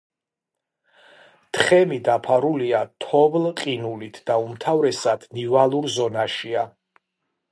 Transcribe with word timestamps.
თხემი 1.57 1.99
დაფარულია 2.07 2.79
თოვლ-ყინულით 3.05 4.17
და 4.31 4.39
უმთავრესად 4.47 5.29
ნივალურ 5.39 5.89
ზონაშია. 5.99 6.67